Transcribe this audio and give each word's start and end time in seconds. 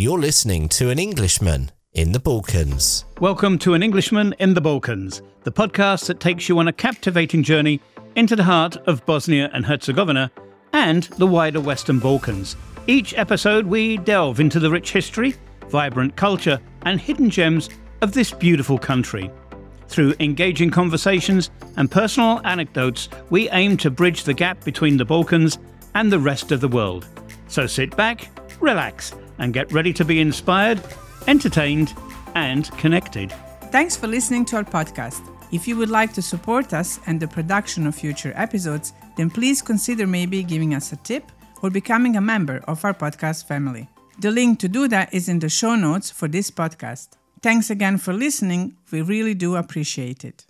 You're 0.00 0.20
listening 0.20 0.68
to 0.68 0.90
An 0.90 0.98
Englishman 1.00 1.72
in 1.92 2.12
the 2.12 2.20
Balkans. 2.20 3.04
Welcome 3.18 3.58
to 3.58 3.74
An 3.74 3.82
Englishman 3.82 4.32
in 4.38 4.54
the 4.54 4.60
Balkans, 4.60 5.22
the 5.42 5.50
podcast 5.50 6.06
that 6.06 6.20
takes 6.20 6.48
you 6.48 6.56
on 6.60 6.68
a 6.68 6.72
captivating 6.72 7.42
journey 7.42 7.80
into 8.14 8.36
the 8.36 8.44
heart 8.44 8.76
of 8.86 9.04
Bosnia 9.06 9.50
and 9.52 9.66
Herzegovina 9.66 10.30
and 10.72 11.02
the 11.02 11.26
wider 11.26 11.60
Western 11.60 11.98
Balkans. 11.98 12.54
Each 12.86 13.12
episode, 13.14 13.66
we 13.66 13.96
delve 13.96 14.38
into 14.38 14.60
the 14.60 14.70
rich 14.70 14.92
history, 14.92 15.34
vibrant 15.68 16.14
culture, 16.14 16.60
and 16.82 17.00
hidden 17.00 17.28
gems 17.28 17.68
of 18.00 18.12
this 18.12 18.30
beautiful 18.30 18.78
country. 18.78 19.32
Through 19.88 20.14
engaging 20.20 20.70
conversations 20.70 21.50
and 21.76 21.90
personal 21.90 22.40
anecdotes, 22.44 23.08
we 23.30 23.50
aim 23.50 23.76
to 23.78 23.90
bridge 23.90 24.22
the 24.22 24.32
gap 24.32 24.62
between 24.62 24.96
the 24.96 25.04
Balkans 25.04 25.58
and 25.96 26.12
the 26.12 26.20
rest 26.20 26.52
of 26.52 26.60
the 26.60 26.68
world. 26.68 27.08
So 27.48 27.66
sit 27.66 27.96
back, 27.96 28.30
relax, 28.60 29.14
and 29.38 29.54
get 29.54 29.72
ready 29.72 29.92
to 29.92 30.04
be 30.04 30.20
inspired, 30.20 30.80
entertained, 31.26 31.94
and 32.34 32.70
connected. 32.78 33.32
Thanks 33.70 33.96
for 33.96 34.06
listening 34.06 34.44
to 34.46 34.56
our 34.56 34.64
podcast. 34.64 35.22
If 35.50 35.66
you 35.66 35.76
would 35.76 35.90
like 35.90 36.12
to 36.14 36.22
support 36.22 36.74
us 36.74 37.00
and 37.06 37.18
the 37.18 37.28
production 37.28 37.86
of 37.86 37.94
future 37.94 38.32
episodes, 38.36 38.92
then 39.16 39.30
please 39.30 39.62
consider 39.62 40.06
maybe 40.06 40.42
giving 40.42 40.74
us 40.74 40.92
a 40.92 40.96
tip 40.96 41.24
or 41.62 41.70
becoming 41.70 42.16
a 42.16 42.20
member 42.20 42.62
of 42.68 42.84
our 42.84 42.94
podcast 42.94 43.46
family. 43.46 43.88
The 44.18 44.30
link 44.30 44.58
to 44.60 44.68
do 44.68 44.88
that 44.88 45.12
is 45.14 45.28
in 45.28 45.38
the 45.38 45.48
show 45.48 45.74
notes 45.74 46.10
for 46.10 46.28
this 46.28 46.50
podcast. 46.50 47.10
Thanks 47.40 47.70
again 47.70 47.98
for 47.98 48.12
listening. 48.12 48.76
We 48.90 49.02
really 49.02 49.34
do 49.34 49.56
appreciate 49.56 50.24
it. 50.24 50.44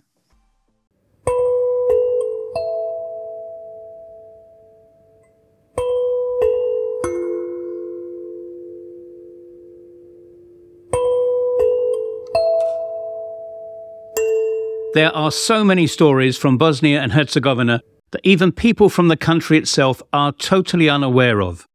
There 14.95 15.15
are 15.15 15.31
so 15.31 15.63
many 15.63 15.85
stories 15.85 16.35
from 16.35 16.57
Bosnia 16.57 16.99
and 16.99 17.11
Herzegovina 17.11 17.83
that 18.09 18.21
even 18.23 18.51
people 18.51 18.89
from 18.89 19.07
the 19.07 19.15
country 19.15 19.55
itself 19.59 20.01
are 20.11 20.31
totally 20.31 20.89
unaware 20.89 21.43
of. 21.43 21.67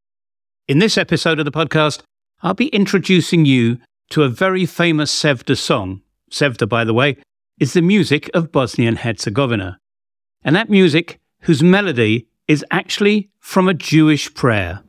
In 0.67 0.81
this 0.81 0.99
episode 0.99 1.39
of 1.39 1.45
the 1.45 1.53
podcast, 1.53 2.03
I'll 2.43 2.55
be 2.55 2.67
introducing 2.69 3.45
you 3.45 3.79
to 4.11 4.25
a 4.25 4.29
very 4.29 4.67
famous 4.67 5.15
Sevdah 5.15 5.57
song. 5.57 6.03
Sevdah, 6.29 6.69
by 6.69 6.83
the 6.83 6.93
way, 6.93 7.17
is 7.61 7.73
the 7.73 7.83
music 7.83 8.29
of 8.35 8.51
Bosnia 8.51 8.89
and 8.89 8.99
Herzegovina. 8.99 9.79
And 10.43 10.57
that 10.57 10.69
music, 10.69 11.21
whose 11.43 11.63
melody 11.63 12.27
is 12.49 12.65
actually 12.73 13.31
from 13.39 13.69
a 13.69 13.75
Jewish 13.75 14.35
prayer. 14.35 14.83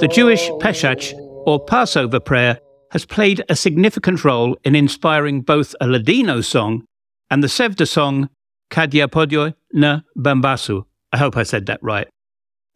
The 0.00 0.08
Jewish 0.08 0.50
Pesach, 0.60 1.14
or 1.46 1.64
Passover 1.64 2.20
prayer, 2.20 2.58
has 2.92 3.06
played 3.06 3.42
a 3.48 3.56
significant 3.56 4.22
role 4.22 4.56
in 4.62 4.74
inspiring 4.74 5.40
both 5.40 5.74
a 5.80 5.86
Ladino 5.86 6.42
song 6.42 6.84
and 7.30 7.42
the 7.42 7.48
Sevdah 7.48 7.88
song 7.88 8.28
Kadja 8.74 9.06
Podjo 9.06 9.54
na 9.72 10.00
Bambasu. 10.18 10.84
I 11.12 11.16
hope 11.16 11.36
I 11.36 11.44
said 11.44 11.66
that 11.66 11.80
right. 11.80 12.08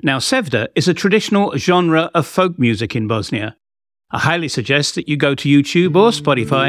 Now, 0.04 0.18
Sevdah 0.18 0.68
is 0.76 0.86
a 0.86 0.94
traditional 0.94 1.56
genre 1.56 2.08
of 2.14 2.24
folk 2.24 2.56
music 2.56 2.94
in 2.94 3.08
Bosnia. 3.08 3.56
I 4.12 4.20
highly 4.20 4.46
suggest 4.46 4.94
that 4.94 5.08
you 5.08 5.16
go 5.16 5.34
to 5.34 5.48
YouTube 5.48 5.96
or 5.96 6.10
Spotify 6.10 6.68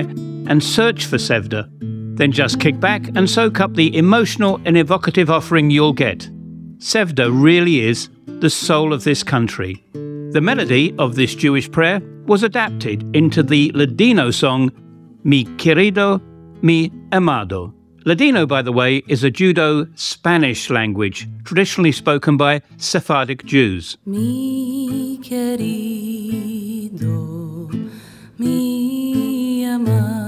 and 0.50 0.64
search 0.64 1.06
for 1.06 1.18
Sevdah. 1.18 1.70
Then 2.18 2.32
just 2.32 2.60
kick 2.60 2.80
back 2.80 3.08
and 3.16 3.30
soak 3.30 3.60
up 3.60 3.76
the 3.76 3.96
emotional 3.96 4.60
and 4.66 4.76
evocative 4.76 5.30
offering 5.30 5.70
you'll 5.70 5.94
get. 5.94 6.28
Sevdah 6.80 7.30
really 7.32 7.82
is 7.82 8.10
the 8.26 8.50
soul 8.50 8.94
of 8.94 9.04
this 9.04 9.22
country. 9.22 9.84
The 10.34 10.42
melody 10.42 10.96
of 10.98 11.14
this 11.14 11.36
Jewish 11.36 11.72
prayer 11.72 12.02
was 12.26 12.42
adapted 12.42 13.06
into 13.16 13.44
the 13.44 13.72
Ladino 13.76 14.32
song 14.32 14.72
Mi 15.24 15.46
Querido, 15.46 16.20
Mi 16.64 16.92
Amado. 17.12 17.76
Ladino, 18.10 18.48
by 18.48 18.64
the 18.64 18.72
way, 18.72 19.04
is 19.08 19.24
a 19.24 19.30
Judeo 19.30 19.88
Spanish 19.96 20.72
language 20.72 21.28
traditionally 21.44 21.92
spoken 21.92 22.38
by 22.38 22.64
Sephardic 22.78 23.46
Jews. 23.46 23.98
Mi 24.04 25.20
querido, 25.22 26.90
mi 28.40 29.64
amado, 29.64 30.19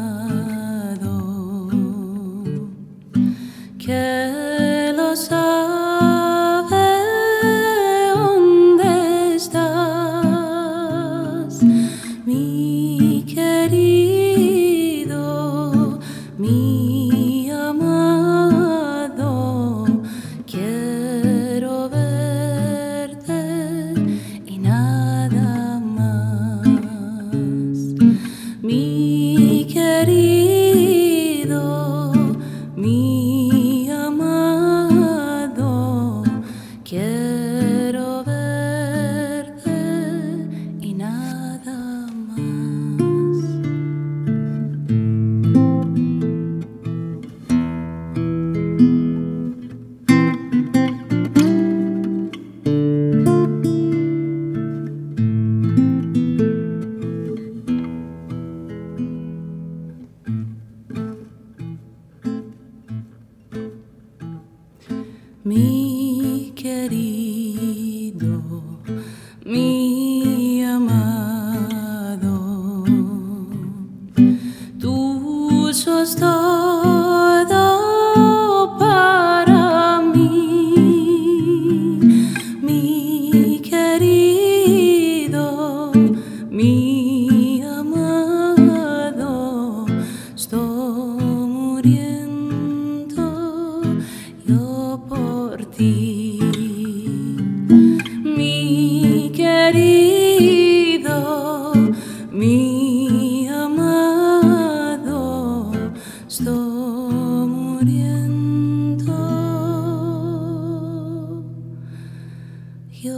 the 113.02 113.10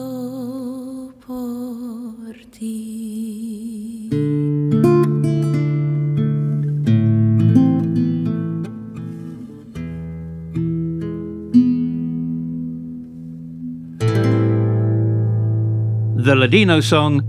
Ladino 16.34 16.80
song 16.80 17.22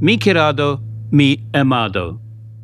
Mi 0.00 0.16
Querido, 0.16 0.80
Mi 1.10 1.44
Amado. 1.52 2.20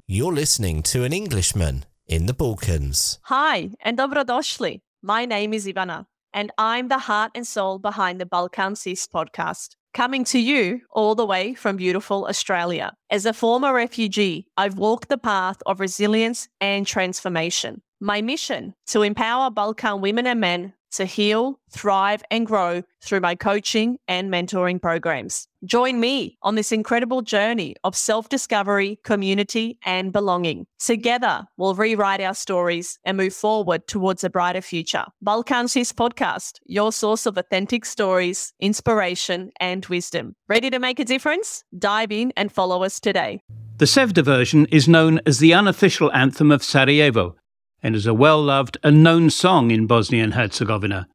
You're 0.06 0.32
listening 0.32 0.84
to 0.84 1.02
an 1.02 1.12
Englishman 1.12 1.84
in 2.06 2.26
the 2.26 2.32
Balkans. 2.32 3.18
Hi, 3.24 3.70
and 3.84 3.98
dobrodošli. 3.98 4.80
My 5.02 5.24
name 5.24 5.52
is 5.52 5.66
Ivana, 5.66 6.06
and 6.34 6.50
I'm 6.58 6.88
the 6.88 6.98
heart 6.98 7.32
and 7.34 7.46
soul 7.46 7.78
behind 7.78 8.20
the 8.20 8.26
Balkan 8.26 8.76
Sis 8.76 9.06
podcast, 9.06 9.76
coming 9.94 10.24
to 10.24 10.38
you 10.38 10.80
all 10.90 11.14
the 11.14 11.26
way 11.26 11.54
from 11.54 11.76
beautiful 11.76 12.26
Australia. 12.26 12.92
As 13.10 13.26
a 13.26 13.32
former 13.32 13.72
refugee, 13.74 14.46
I've 14.56 14.78
walked 14.78 15.08
the 15.08 15.18
path 15.18 15.58
of 15.66 15.80
resilience 15.80 16.48
and 16.60 16.86
transformation. 16.86 17.82
My 18.00 18.22
mission 18.22 18.74
to 18.88 19.02
empower 19.02 19.50
Balkan 19.50 20.00
women 20.00 20.26
and 20.26 20.40
men 20.40 20.72
to 20.92 21.04
heal, 21.04 21.58
thrive, 21.70 22.22
and 22.30 22.46
grow 22.46 22.82
through 23.02 23.20
my 23.20 23.34
coaching 23.34 23.98
and 24.08 24.30
mentoring 24.30 24.80
programs. 24.80 25.48
Join 25.64 26.00
me 26.00 26.36
on 26.42 26.54
this 26.54 26.72
incredible 26.72 27.22
journey 27.22 27.76
of 27.84 27.94
self 27.96 28.28
discovery, 28.28 28.98
community, 29.04 29.78
and 29.84 30.12
belonging. 30.12 30.66
Together, 30.78 31.46
we'll 31.56 31.74
rewrite 31.74 32.20
our 32.20 32.34
stories 32.34 32.98
and 33.04 33.16
move 33.16 33.34
forward 33.34 33.86
towards 33.86 34.24
a 34.24 34.30
brighter 34.30 34.60
future. 34.60 35.04
Balkan 35.20 35.68
Sis 35.68 35.92
Podcast, 35.92 36.58
your 36.66 36.92
source 36.92 37.26
of 37.26 37.38
authentic 37.38 37.84
stories, 37.84 38.52
inspiration, 38.60 39.50
and 39.60 39.86
wisdom. 39.86 40.34
Ready 40.48 40.70
to 40.70 40.78
make 40.78 40.98
a 40.98 41.04
difference? 41.04 41.64
Dive 41.78 42.12
in 42.12 42.32
and 42.36 42.50
follow 42.50 42.82
us 42.82 42.98
today. 42.98 43.42
The 43.78 43.86
Sevdah 43.86 44.24
version 44.24 44.66
is 44.66 44.86
known 44.86 45.20
as 45.26 45.38
the 45.38 45.54
unofficial 45.54 46.12
anthem 46.12 46.52
of 46.52 46.62
Sarajevo 46.62 47.36
and 47.82 47.94
is 47.94 48.06
a 48.06 48.14
well 48.14 48.42
loved 48.42 48.78
and 48.82 49.02
known 49.02 49.30
song 49.30 49.70
in 49.70 49.86
Bosnia 49.86 50.24
and 50.24 50.34
Herzegovina. 50.34 51.08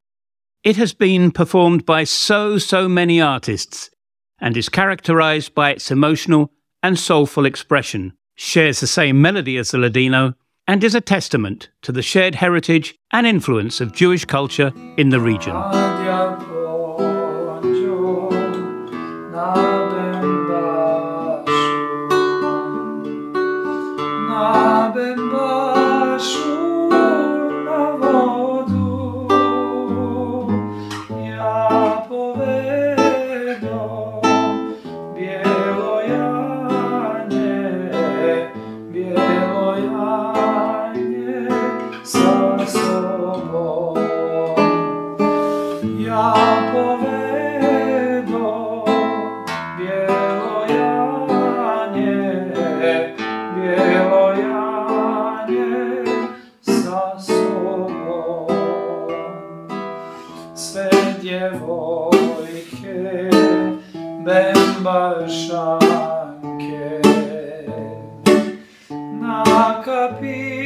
It 0.64 0.76
has 0.76 0.94
been 0.94 1.32
performed 1.32 1.86
by 1.86 2.04
so, 2.04 2.58
so 2.58 2.90
many 2.90 3.22
artists 3.22 3.90
and 4.40 4.58
is 4.58 4.70
characterized 4.70 5.56
by 5.56 5.72
its 5.72 5.92
emotional 5.92 6.52
and 6.84 7.00
soulful 7.00 7.46
expression, 7.46 8.14
shares 8.36 8.80
the 8.80 8.88
same 8.88 9.22
melody 9.22 9.58
as 9.58 9.72
the 9.72 9.78
Ladino, 9.78 10.34
and 10.68 10.84
is 10.84 10.94
a 10.94 11.02
testament 11.02 11.70
to 11.82 11.92
the 11.92 12.02
shared 12.02 12.36
heritage 12.36 12.96
and 13.12 13.26
influence 13.26 13.80
of 13.80 13.94
Jewish 13.94 14.26
culture 14.26 14.74
in 14.98 15.10
the 15.10 15.20
region. 15.20 15.56
Djevojke 61.48 63.30
Bembašanke 64.26 65.28
Na 69.22 69.82
kapi 69.86 70.57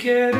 querido 0.00 0.39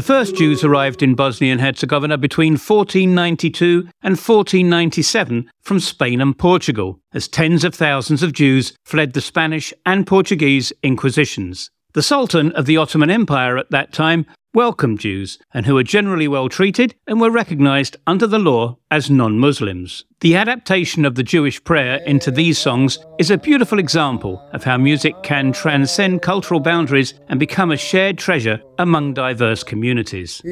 The 0.00 0.06
first 0.06 0.34
Jews 0.34 0.64
arrived 0.64 1.02
in 1.02 1.14
Bosnia 1.14 1.52
and 1.52 1.60
Herzegovina 1.60 2.16
between 2.16 2.54
1492 2.54 3.80
and 4.00 4.12
1497 4.12 5.50
from 5.60 5.78
Spain 5.78 6.22
and 6.22 6.38
Portugal, 6.38 6.98
as 7.12 7.28
tens 7.28 7.64
of 7.64 7.74
thousands 7.74 8.22
of 8.22 8.32
Jews 8.32 8.72
fled 8.82 9.12
the 9.12 9.20
Spanish 9.20 9.74
and 9.84 10.06
Portuguese 10.06 10.72
inquisitions. 10.82 11.70
The 11.92 12.02
Sultan 12.02 12.50
of 12.52 12.64
the 12.64 12.78
Ottoman 12.78 13.10
Empire 13.10 13.58
at 13.58 13.70
that 13.72 13.92
time 13.92 14.24
welcomed 14.52 15.00
Jews, 15.00 15.38
and 15.54 15.66
who 15.66 15.74
were 15.74 15.82
generally 15.82 16.28
well 16.28 16.48
treated 16.48 16.94
and 17.06 17.20
were 17.20 17.30
recognized 17.30 17.96
under 18.06 18.26
the 18.26 18.38
law 18.38 18.78
as 18.90 19.10
non 19.10 19.38
Muslims. 19.38 20.04
The 20.20 20.36
adaptation 20.36 21.04
of 21.04 21.14
the 21.14 21.22
Jewish 21.22 21.62
prayer 21.64 21.96
into 22.04 22.30
these 22.30 22.58
songs 22.58 22.98
is 23.18 23.30
a 23.30 23.38
beautiful 23.38 23.78
example 23.78 24.46
of 24.52 24.64
how 24.64 24.76
music 24.76 25.14
can 25.22 25.52
transcend 25.52 26.22
cultural 26.22 26.60
boundaries 26.60 27.14
and 27.28 27.40
become 27.40 27.70
a 27.70 27.76
shared 27.76 28.18
treasure 28.18 28.60
among 28.78 29.14
diverse 29.14 29.62
communities. 29.62 30.42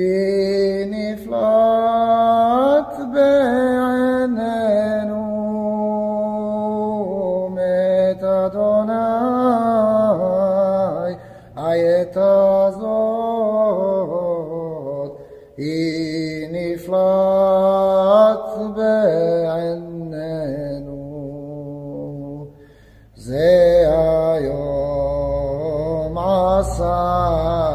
عَسَىٰ 26.58 27.67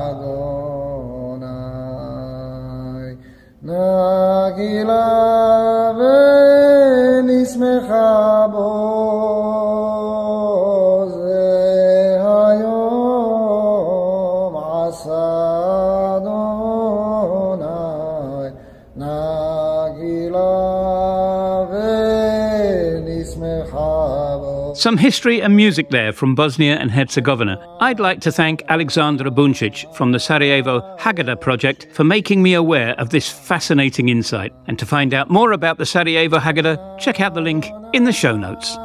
Some 24.84 24.98
history 24.98 25.42
and 25.42 25.56
music 25.56 25.92
there 25.92 26.12
from 26.12 26.36
Bosnia 26.36 26.76
and 26.76 26.92
Herzegovina. 26.92 27.58
I'd 27.80 28.02
like 28.02 28.20
to 28.20 28.34
thank 28.34 28.62
Alexandra 28.68 29.32
Buncic 29.32 29.96
from 29.96 30.12
the 30.12 30.20
Sarajevo 30.20 30.82
Haggadah 30.98 31.40
project 31.40 31.88
for 31.94 32.04
making 32.04 32.44
me 32.44 32.54
aware 32.54 32.94
of 33.00 33.10
this 33.10 33.30
fascinating 33.30 34.10
insight. 34.10 34.52
And 34.68 34.78
to 34.78 34.86
find 34.86 35.14
out 35.14 35.30
more 35.30 35.54
about 35.54 35.78
the 35.78 35.86
Sarajevo 35.86 36.38
Haggadah, 36.38 37.00
check 37.00 37.22
out 37.22 37.34
the 37.34 37.40
link 37.40 37.72
in 37.94 38.04
the 38.04 38.12
show 38.12 38.36
notes. 38.36 38.76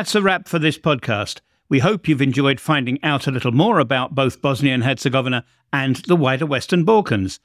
That's 0.00 0.14
a 0.14 0.22
wrap 0.22 0.48
for 0.48 0.58
this 0.58 0.78
podcast. 0.78 1.40
We 1.68 1.80
hope 1.80 2.08
you've 2.08 2.22
enjoyed 2.22 2.58
finding 2.58 2.98
out 3.04 3.26
a 3.26 3.30
little 3.30 3.52
more 3.52 3.78
about 3.78 4.14
both 4.14 4.40
Bosnia 4.40 4.72
and 4.72 4.82
Herzegovina 4.82 5.44
and 5.74 5.96
the 5.96 6.16
wider 6.16 6.46
Western 6.46 6.84
Balkans. 6.84 7.38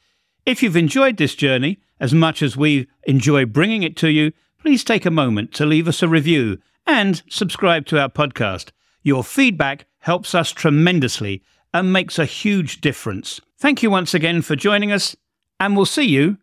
If 0.46 0.64
you've 0.64 0.78
enjoyed 0.78 1.18
this 1.18 1.36
journey 1.36 1.80
as 2.00 2.14
much 2.14 2.42
as 2.42 2.56
we 2.56 2.88
enjoy 3.04 3.46
bringing 3.46 3.84
it 3.84 3.98
to 3.98 4.10
you, 4.10 4.32
please 4.58 4.86
take 4.86 5.06
a 5.06 5.12
moment 5.12 5.52
to 5.56 5.66
leave 5.66 5.86
us 5.86 6.02
a 6.02 6.08
review 6.08 6.60
and 6.88 7.22
subscribe 7.30 7.88
to 7.88 8.00
our 8.00 8.08
podcast. 8.08 8.70
Your 9.04 9.22
feedback 9.22 9.86
helps 9.98 10.34
us 10.34 10.54
tremendously 10.54 11.44
and 11.74 11.92
makes 11.92 12.18
a 12.18 12.24
huge 12.24 12.80
difference. 12.80 13.42
Thank 13.58 13.84
you 13.84 13.90
once 13.90 14.14
again 14.14 14.42
for 14.42 14.56
joining 14.56 14.94
us, 14.94 15.14
and 15.60 15.76
we'll 15.76 15.86
see 15.86 16.08
you 16.08 16.38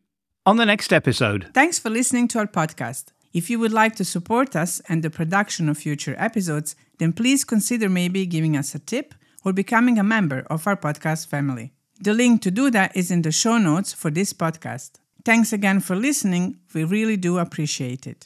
on 0.45 0.59
the 0.59 0.67
next 0.67 0.93
episode. 0.93 1.49
Thanks 1.55 1.79
for 1.79 1.89
listening 1.89 2.29
to 2.29 2.41
our 2.41 2.47
podcast. 2.47 3.13
If 3.33 3.49
you 3.49 3.59
would 3.59 3.73
like 3.73 3.97
to 3.97 4.05
support 4.05 4.55
us 4.55 4.81
and 4.89 5.03
the 5.03 5.11
production 5.11 5.69
of 5.69 5.79
future 5.79 6.15
episodes, 6.19 6.77
then 6.99 7.13
please 7.13 7.45
consider 7.45 7.89
maybe 7.89 8.27
giving 8.27 8.57
us 8.57 8.75
a 8.75 8.79
tip 8.79 9.15
or 9.45 9.53
becoming 9.53 9.99
a 9.99 10.05
member 10.05 10.47
of 10.51 10.67
our 10.67 10.77
podcast 10.77 11.27
family. 11.27 11.73
The 12.01 12.13
link 12.13 12.43
to 12.43 12.51
do 12.51 12.71
that 12.71 12.97
is 12.97 13.11
in 13.11 13.23
the 13.23 13.33
show 13.33 13.59
notes 13.59 13.93
for 13.93 14.11
this 14.11 14.33
podcast. 14.33 14.93
Thanks 15.25 15.53
again 15.53 15.81
for 15.81 15.97
listening. 15.97 16.59
We 16.75 16.85
really 16.85 17.17
do 17.17 17.39
appreciate 17.39 18.07
it. 18.07 18.19